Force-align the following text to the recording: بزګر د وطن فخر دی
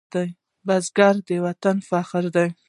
بزګر 0.67 1.15
د 1.27 1.29
وطن 1.45 1.77
فخر 1.89 2.23
دی 2.35 2.49